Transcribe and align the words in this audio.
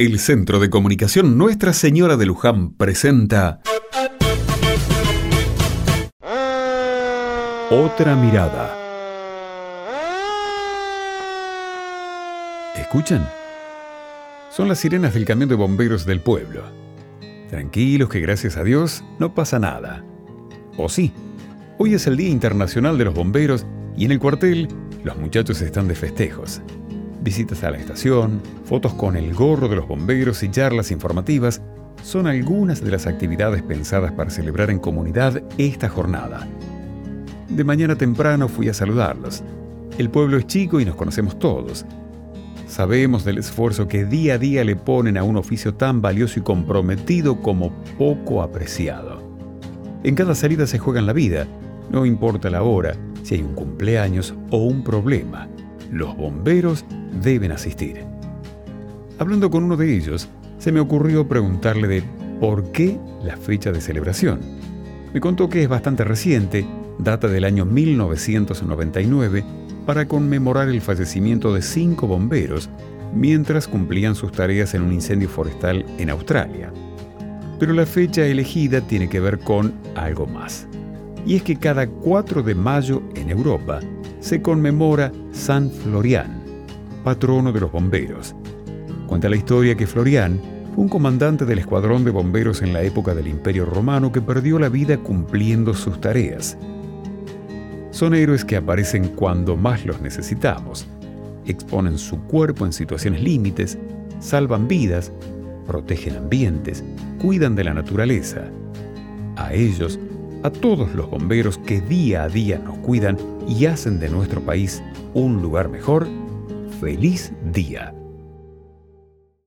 El 0.00 0.20
Centro 0.20 0.60
de 0.60 0.70
Comunicación 0.70 1.36
Nuestra 1.36 1.72
Señora 1.72 2.16
de 2.16 2.24
Luján 2.24 2.70
presenta 2.70 3.60
Otra 7.68 8.14
mirada. 8.14 8.76
¿Escuchan? 12.76 13.28
Son 14.50 14.68
las 14.68 14.78
sirenas 14.78 15.14
del 15.14 15.24
camión 15.24 15.48
de 15.48 15.56
bomberos 15.56 16.06
del 16.06 16.20
pueblo. 16.20 16.62
Tranquilos 17.50 18.08
que 18.08 18.20
gracias 18.20 18.56
a 18.56 18.62
Dios 18.62 19.02
no 19.18 19.34
pasa 19.34 19.58
nada. 19.58 20.04
¿O 20.76 20.88
sí? 20.88 21.12
Hoy 21.76 21.94
es 21.94 22.06
el 22.06 22.16
Día 22.16 22.28
Internacional 22.28 22.98
de 22.98 23.04
los 23.04 23.14
Bomberos 23.14 23.66
y 23.96 24.04
en 24.04 24.12
el 24.12 24.20
cuartel 24.20 24.68
los 25.02 25.16
muchachos 25.16 25.60
están 25.60 25.88
de 25.88 25.96
festejos 25.96 26.62
visitas 27.22 27.64
a 27.64 27.70
la 27.70 27.78
estación, 27.78 28.40
fotos 28.64 28.94
con 28.94 29.16
el 29.16 29.34
gorro 29.34 29.68
de 29.68 29.76
los 29.76 29.88
bomberos 29.88 30.42
y 30.42 30.50
charlas 30.50 30.90
informativas 30.90 31.60
son 32.02 32.26
algunas 32.26 32.82
de 32.82 32.90
las 32.90 33.06
actividades 33.06 33.62
pensadas 33.62 34.12
para 34.12 34.30
celebrar 34.30 34.70
en 34.70 34.78
comunidad 34.78 35.42
esta 35.58 35.88
jornada. 35.88 36.46
De 37.48 37.64
mañana 37.64 37.96
temprano 37.96 38.48
fui 38.48 38.68
a 38.68 38.74
saludarlos. 38.74 39.42
El 39.98 40.10
pueblo 40.10 40.36
es 40.36 40.46
chico 40.46 40.80
y 40.80 40.84
nos 40.84 40.96
conocemos 40.96 41.38
todos. 41.38 41.84
Sabemos 42.66 43.24
del 43.24 43.38
esfuerzo 43.38 43.88
que 43.88 44.04
día 44.04 44.34
a 44.34 44.38
día 44.38 44.62
le 44.62 44.76
ponen 44.76 45.16
a 45.16 45.24
un 45.24 45.36
oficio 45.36 45.74
tan 45.74 46.02
valioso 46.02 46.38
y 46.38 46.42
comprometido 46.42 47.40
como 47.40 47.72
poco 47.98 48.42
apreciado. 48.42 49.22
En 50.04 50.14
cada 50.14 50.34
salida 50.34 50.66
se 50.66 50.78
juegan 50.78 51.06
la 51.06 51.14
vida, 51.14 51.46
no 51.90 52.04
importa 52.06 52.50
la 52.50 52.62
hora, 52.62 52.94
si 53.22 53.34
hay 53.34 53.42
un 53.42 53.54
cumpleaños 53.54 54.34
o 54.50 54.58
un 54.58 54.84
problema. 54.84 55.48
Los 55.90 56.16
bomberos 56.16 56.84
deben 57.22 57.52
asistir. 57.52 58.04
Hablando 59.18 59.50
con 59.50 59.64
uno 59.64 59.76
de 59.76 59.96
ellos, 59.96 60.28
se 60.58 60.72
me 60.72 60.80
ocurrió 60.80 61.26
preguntarle 61.26 61.88
de 61.88 62.02
por 62.40 62.70
qué 62.72 62.98
la 63.22 63.36
fecha 63.36 63.72
de 63.72 63.80
celebración. 63.80 64.40
Me 65.12 65.20
contó 65.20 65.48
que 65.48 65.62
es 65.62 65.68
bastante 65.68 66.04
reciente, 66.04 66.66
data 66.98 67.28
del 67.28 67.44
año 67.44 67.64
1999, 67.64 69.44
para 69.86 70.06
conmemorar 70.06 70.68
el 70.68 70.80
fallecimiento 70.80 71.54
de 71.54 71.62
cinco 71.62 72.06
bomberos 72.06 72.68
mientras 73.14 73.66
cumplían 73.66 74.14
sus 74.14 74.32
tareas 74.32 74.74
en 74.74 74.82
un 74.82 74.92
incendio 74.92 75.28
forestal 75.28 75.84
en 75.98 76.10
Australia. 76.10 76.72
Pero 77.58 77.72
la 77.72 77.86
fecha 77.86 78.26
elegida 78.26 78.80
tiene 78.82 79.08
que 79.08 79.20
ver 79.20 79.38
con 79.38 79.72
algo 79.94 80.26
más. 80.26 80.66
Y 81.26 81.36
es 81.36 81.42
que 81.42 81.56
cada 81.56 81.86
4 81.86 82.42
de 82.42 82.54
mayo 82.54 83.02
en 83.16 83.30
Europa 83.30 83.80
se 84.20 84.42
conmemora 84.42 85.12
San 85.32 85.70
Florian, 85.70 86.42
patrono 87.04 87.52
de 87.52 87.60
los 87.60 87.72
bomberos. 87.72 88.34
Cuenta 89.06 89.28
la 89.28 89.36
historia 89.36 89.76
que 89.76 89.86
Florian 89.86 90.40
fue 90.74 90.84
un 90.84 90.88
comandante 90.88 91.44
del 91.44 91.60
escuadrón 91.60 92.04
de 92.04 92.10
bomberos 92.10 92.62
en 92.62 92.72
la 92.72 92.82
época 92.82 93.14
del 93.14 93.28
Imperio 93.28 93.64
Romano 93.64 94.12
que 94.12 94.20
perdió 94.20 94.58
la 94.58 94.68
vida 94.68 94.98
cumpliendo 94.98 95.74
sus 95.74 96.00
tareas. 96.00 96.56
Son 97.90 98.14
héroes 98.14 98.44
que 98.44 98.56
aparecen 98.56 99.08
cuando 99.08 99.56
más 99.56 99.84
los 99.86 100.00
necesitamos, 100.00 100.86
exponen 101.46 101.98
su 101.98 102.20
cuerpo 102.24 102.66
en 102.66 102.72
situaciones 102.72 103.22
límites, 103.22 103.78
salvan 104.20 104.68
vidas, 104.68 105.10
protegen 105.66 106.16
ambientes, 106.16 106.84
cuidan 107.20 107.54
de 107.54 107.64
la 107.64 107.74
naturaleza. 107.74 108.44
A 109.36 109.52
ellos, 109.54 109.98
a 110.42 110.50
todos 110.50 110.94
los 110.94 111.10
bomberos 111.10 111.58
que 111.58 111.80
día 111.80 112.24
a 112.24 112.28
día 112.28 112.58
nos 112.58 112.78
cuidan 112.78 113.16
y 113.48 113.66
hacen 113.66 113.98
de 113.98 114.08
nuestro 114.08 114.40
país 114.40 114.82
un 115.14 115.42
lugar 115.42 115.68
mejor, 115.68 116.06
feliz 116.80 117.32
día. 117.52 117.97